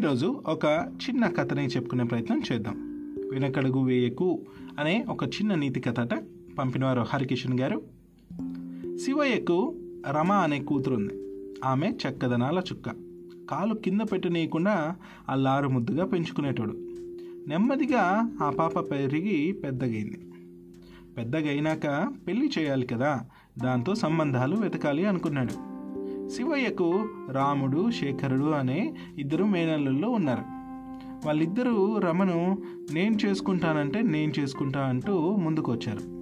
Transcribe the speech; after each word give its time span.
ఈరోజు 0.00 0.42
ఒక 0.46 0.64
చిన్న 0.64 1.26
కథని 1.26 1.66
చెప్పుకునే 1.66 2.04
ప్రయత్నం 2.04 2.42
చేద్దాం. 2.52 2.74
వెనకడుగు 3.32 3.82
వేయకు 3.82 4.42
అనే 4.78 5.04
ఒక 5.08 5.24
చిన్న 5.24 5.54
నీతి 5.54 5.80
కథట 5.80 6.14
పంపినవారు 6.58 7.00
హరికిషన్ 7.00 7.60
గారు. 7.60 7.82
శివయ్యకు 8.98 9.76
రమ 10.10 10.32
అనే 10.32 10.60
కూతురు 10.60 10.94
ఉంది 10.94 11.14
ఆమె 11.64 11.90
చక్కదనాల 11.90 12.58
చుక్క. 12.58 12.88
కాలు 13.50 13.74
కింద 13.74 14.00
పెట్టనీయకుండా 14.00 14.96
అల్లారు 15.28 15.68
ముద్దుగా 15.68 16.04
పెంచుకునేటోడు. 16.04 16.72
నెమ్మదిగా 17.48 18.30
ఆ 18.42 18.50
పాప 18.50 18.90
పెరిగి 18.90 19.52
పెద్దగైంది. 19.52 20.20
పెద్దగైనాక 21.18 22.12
పెళ్ళి 22.28 22.50
చేయాలి 22.58 22.86
కదా 22.86 23.20
దాంతో 23.58 23.94
సంబంధాలు 23.94 24.56
వెతకాలి 24.56 25.04
అనుకున్నాడు. 25.04 25.69
శివయ్యకు 26.30 27.08
రాముడు 27.30 27.90
శేఖరుడు 27.90 28.44
అనే 28.44 28.94
ఇద్దరు 29.18 29.44
మేనల్లుల్లో 29.44 30.10
ఉన్నారు. 30.10 30.42
వాళ్ళిద్దరూ 31.26 31.98
రమను 31.98 32.58
నేను 32.92 33.16
చేసుకుంటానంటే 33.26 34.02
నేను 34.02 34.32
చేసుకుంటా 34.40 34.80
అంటూ 34.80 35.36
ముందుకు 35.36 35.72
వచ్చారు 35.72 36.20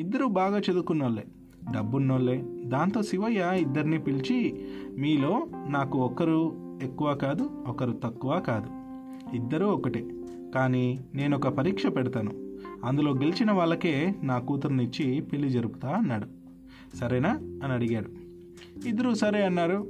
ఇద్దరు 0.00 0.24
బాగా 0.24 0.58
చదువుకున్నోళ్ళే. 0.58 1.24
డబ్బున్నోళ్ళే. 1.74 2.44
దాంతో 2.64 3.02
శివయ్య 3.02 3.52
ఇద్దరిని 3.56 3.98
పిలిచి 3.98 4.64
మీలో 4.98 5.46
నాకు 5.68 5.98
ఒకరు 5.98 6.52
ఎక్కువ 6.82 7.14
కాదు 7.14 7.50
ఒకరు 7.66 7.92
తక్కువ 7.92 8.40
కాదు. 8.40 8.66
ఇద్దరూ 9.36 9.66
ఒకటే. 9.66 10.10
కానీ 10.54 11.04
నేను 11.14 11.36
ఒక 11.36 11.48
పరీక్ష 11.48 11.86
పెడతాను. 11.86 12.30
అందులో 12.84 13.12
గెలిచిన 13.12 13.52
వాళ్ళకే 13.52 14.14
నా 14.22 14.38
కూతురునిచ్చి 14.38 15.20
పెళ్ళి 15.20 15.48
జరుపుతా 15.48 15.88
అన్నాడు. 15.88 16.26
సరేనా? 16.96 17.30
అని 17.30 17.72
అడిగాడు. 17.72 18.23
ఇద్దరు 18.86 19.14
సరే 19.14 19.44
అన్నారు. 19.44 19.86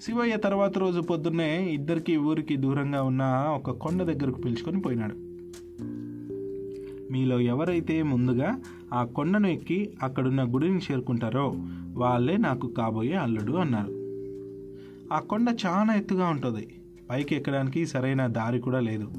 శివయ్య 0.00 0.36
తర్వాత 0.36 0.78
రోజు 0.78 1.00
పొద్దున్నే 1.00 1.70
ఇద్దరికి 1.72 2.16
ఊరికి 2.16 2.56
దూరంగా 2.56 3.02
ఉన్న 3.02 3.22
ఒక 3.54 3.70
కొండ 3.70 4.02
దగ్గరకు 4.02 4.40
పిలుచుకొని 4.40 4.80
పోయినాడు. 4.80 5.28
మీలో 7.12 7.40
ఎవరైతే 7.40 8.02
ముందుగా 8.02 8.60
ఆ 8.92 9.04
కొండను 9.04 9.46
ఎక్కి 9.46 9.92
అక్కడున్న 10.02 10.54
గుడిని 10.54 10.78
చేరుకుంటారో 10.78 11.54
వాళ్ళే 11.94 12.36
నాకు 12.36 12.68
కాబోయే 12.68 13.14
అల్లుడు 13.14 13.52
అన్నారు. 13.52 13.92
ఆ 15.14 15.18
కొండ 15.18 15.56
చాలా 15.66 15.94
ఎత్తుగా 15.94 16.28
ఉంటుంది. 16.28 16.80
పైకి 17.10 17.36
ఎక్కడానికి 17.36 17.86
సరైన 17.86 18.26
దారి 18.26 18.58
కూడా 18.58 18.80
లేదు. 18.80 19.12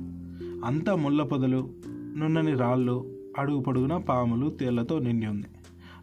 అంతా 0.66 0.96
ముళ్ళ 0.96 1.24
పొదలు 1.24 1.70
నున్నని 2.18 2.54
రాళ్ళు 2.54 3.16
అడుగు 3.38 3.60
పొడుగున 3.60 3.98
పాములు 3.98 4.50
తేళ్ళతో 4.50 5.00
నిండి 5.00 5.28
ఉంది. 5.28 5.48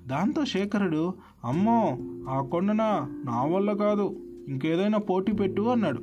దాంతో 0.06 0.44
శేఖరుడు 0.44 1.14
అమ్మో 1.44 1.98
ఆ 2.28 2.40
కొండన? 2.40 3.06
నా 3.24 3.44
వల్ల 3.44 3.72
కాదు. 3.72 4.16
ఇంకేదైనా 4.48 4.98
పోటీ 4.98 5.32
పెట్టు 5.32 5.62
అన్నాడు. 5.62 6.00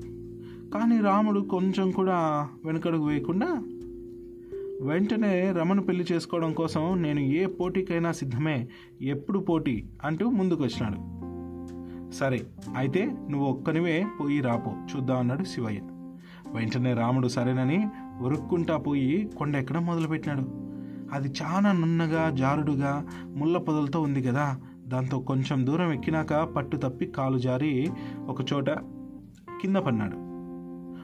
కానీ 0.72 1.00
రాముడు 1.00 1.40
కొంచెం 1.40 1.92
కూడా 1.92 2.48
వెనుకడుగు 2.66 3.06
వేయకుండా 3.06 3.64
వెంటనే 4.82 5.52
రమను 5.52 5.82
పెళ్ళి 5.82 6.06
చేసుకోవడం 6.12 6.54
కోసం 6.54 7.02
నేను 7.02 7.20
ఏ 7.20 7.46
పోటీకైనా 7.46 8.12
సిద్ధమే. 8.12 8.68
ఎప్పుడు 9.02 9.40
పోటీ? 9.40 9.84
అంటూ 10.04 10.30
ముందుకు 10.30 10.64
వచ్చినాడు 10.64 11.14
సరే 12.14 12.46
అయితే 12.76 13.06
నువ్వు 13.30 13.48
ఒక్కనివే 13.48 14.06
పోయి 14.20 14.42
రాపో. 14.42 14.72
చూద్దాం 14.96 15.18
అన్నాడు 15.18 15.44
శివయ్య. 15.44 15.80
వెంటనే 16.54 16.94
రాముడు 16.94 17.28
సరేనని 17.28 17.88
ఉరుక్కుంటా 18.22 18.78
పోయి 18.78 19.30
కొండ 19.38 19.56
ఎక్కడం 19.56 19.86
మొదలుపెట్టినాడు. 19.86 20.63
అది 21.14 21.34
చాలా 21.42 21.72
నున్నగా 21.72 22.30
జారుడుగా 22.30 23.08
ముళ్ళ 23.36 23.58
పొదలతో 23.58 24.02
ఉంది 24.02 24.22
కదా 24.22 24.60
దాంతో 24.88 25.20
కొంచెం 25.20 25.66
దూరం 25.66 25.94
ఎక్కినాక 25.94 26.34
పట్టు 26.34 26.78
తప్పి 26.78 27.06
కాలు 27.06 27.40
జారి 27.40 27.92
ఒకచోట 28.28 28.70
కింద 29.62 29.76
పన్నాడు 29.76 30.18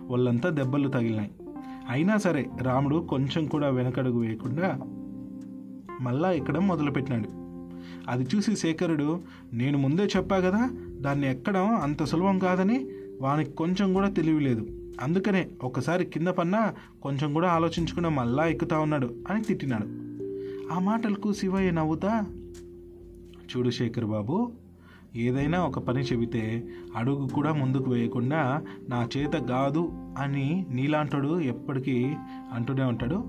వాళ్ళంతా 0.07 0.49
దెబ్బలు 0.49 0.89
తగిలినాయి. 0.89 1.31
అయినా 1.89 2.17
సరే 2.17 2.49
రాముడు 2.61 2.95
కొంచెం 2.95 3.45
కూడా 3.45 3.69
వెనకడుగు 3.69 4.19
వేయకుండా 4.19 4.79
మళ్ళా 6.01 6.31
ఎక్కడం 6.31 6.67
మొదలుపెట్టినాడు. 6.67 7.29
అది 8.09 8.27
చూసి 8.35 8.55
శేఖరుడు 8.55 9.19
నేను 9.53 9.77
ముందే 9.77 10.03
చెప్పా 10.05 10.39
కదా 10.39 10.69
దాన్ని 10.99 11.31
ఎక్కడం 11.31 11.75
అంత 11.75 12.03
సులభం 12.03 12.39
కాదని 12.39 12.87
వానికి 13.21 13.51
కొంచెం 13.51 13.93
కూడా 13.93 14.09
తెలివి 14.09 14.39
లేదు. 14.39 14.67
అందుకనే 15.01 15.47
ఒకసారి 15.63 16.05
కింద 16.05 16.27
పన్నా 16.27 16.73
కొంచెం 17.01 17.33
కూడా 17.33 17.49
ఆలోచించకుండా 17.49 18.09
మళ్ళా 18.09 18.45
ఎక్కుతా 18.45 18.79
ఉన్నాడు 18.79 19.13
అని 19.29 19.41
తిట్టినాడు. 19.43 19.98
ఆ 20.71 20.79
మాటలకు 20.79 21.33
శివయ్య 21.33 21.71
నవ్వుతా 21.71 22.25
చూడు 23.51 23.69
శేఖర్ 23.69 24.05
బాబు 24.05 24.51
ఏదైనా 25.15 25.65
ఒక 25.65 25.79
పని 25.79 26.01
చెబితే 26.01 26.67
అడుగు 26.95 27.27
కూడా 27.27 27.53
ముందుకు 27.53 27.91
వేయకుండా 27.91 28.61
నా 28.89 29.09
చేత 29.17 29.33
కాదు 29.33 29.91
అని 30.17 30.65
నీలాంటోడు 30.69 31.39
ఎప్పటికీ 31.39 32.13
అంటూనే 32.53 32.83
ఉంటాడు. 32.83 33.23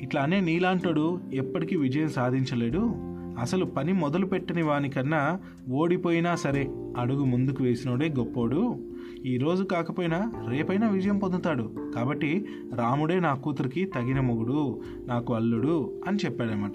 ఇట్లా 0.00 0.22
అనే 0.22 0.40
నీలాంటోడు 0.40 1.20
ఎప్పటికీ 1.32 1.76
విజయం 1.76 2.08
సాధించలేడు. 2.08 2.92
అసలు 3.40 3.64
పని 3.64 3.92
మొదలు 3.92 4.26
పెట్టని 4.26 4.62
వానికన్నా 4.62 5.40
ఓడిపోయినా 5.70 6.34
సరే 6.34 6.70
అడుగు 6.96 7.24
ముందుకు 7.24 7.62
వేసినోడే 7.62 8.14
గొప్పోడు. 8.18 8.92
ఈరోజు 9.26 9.64
కాకపోయినా 9.64 10.32
రేపైనా 10.48 10.88
విజయం 10.88 11.18
పొందుతాడు. 11.18 11.74
కాబట్టి 11.94 12.46
రాముడే 12.74 13.20
నా 13.20 13.34
కూతురికి 13.34 13.84
తగిన 13.84 14.20
మొగుడు 14.20 14.80
నాకు 15.06 15.34
అల్లుడు 15.34 16.02
అని 16.06 16.18
చెప్పాడనమాట 16.24 16.72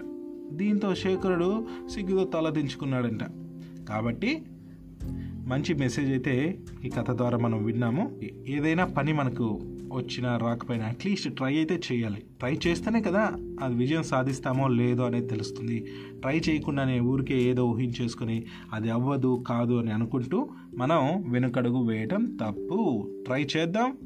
దీంతో 0.53 0.95
శేఖరుడు 0.95 1.65
సిగ్గుతో 1.87 2.23
తలదించుకున్నాడంట 2.23 3.19
కాబట్టి 3.89 4.45
మంచి 5.47 5.73
మెసేజ్ 5.73 6.09
అయితే 6.11 6.59
ఈ 6.85 6.89
కథ 6.89 7.11
ద్వారా 7.11 7.37
మనం 7.37 7.65
విన్నాము. 7.65 8.19
ఏదైనా 8.47 8.85
పని 8.85 9.13
మనకు 9.13 9.59
వచ్చినా 9.93 10.37
రాకపోయినా 10.37 10.85
అట్లీస్ట్ 10.85 11.35
ట్రై 11.35 11.55
అయితే 11.55 11.81
చేయాలి. 11.91 12.15
ట్రై 12.15 12.59
చేస్తేనే 12.67 13.01
కదా 13.01 13.33
అది 13.61 13.75
విజయం 13.75 14.03
సాధిస్తామో 14.03 14.67
లేదో 14.67 15.03
అనేది 15.03 15.27
తెలుస్తుంది. 15.27 15.79
ట్రై 16.21 16.41
చేయకుండానే 16.49 16.99
ఊరికే 16.99 17.41
ఏదో 17.41 17.65
ఊహించేసుకొని 17.65 18.45
అది 18.73 18.89
అవ్వదు 18.89 19.43
కాదు 19.47 19.73
అని 19.73 19.91
అనుకుంటూ 19.91 20.49
మనం 20.77 21.31
వెనుకడుగు 21.31 21.87
వేయటం 21.87 22.37
తప్పు. 22.43 23.09
ట్రై 23.25 23.47
చేద్దాం. 23.57 23.97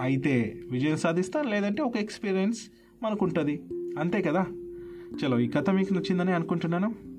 అయితే 0.00 0.60
విజయం 0.70 0.96
సాధిస్తాం 0.96 1.48
లేదంటే 1.48 1.82
ఒక 1.82 1.96
ఎక్స్పీరియన్స్ 1.96 2.58
మనకు 3.02 3.24
ఉంటుంది 3.24 3.62
అంతే 3.98 4.22
కదా? 4.22 4.46
చలో 5.16 5.40
ఈ 5.40 5.48
కథ 5.48 5.70
మీకు 5.70 5.94
నచ్చిందని 5.94 6.32
అనుకుంటున్నాను. 6.32 7.15